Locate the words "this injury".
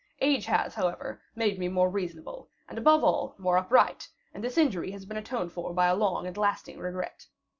4.43-4.89